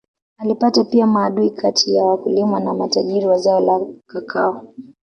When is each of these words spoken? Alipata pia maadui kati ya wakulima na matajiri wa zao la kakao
Alipata 0.37 0.83
pia 0.83 1.07
maadui 1.07 1.49
kati 1.49 1.95
ya 1.95 2.05
wakulima 2.05 2.59
na 2.59 2.73
matajiri 2.73 3.25
wa 3.25 3.37
zao 3.37 3.59
la 3.59 3.81
kakao 4.07 4.65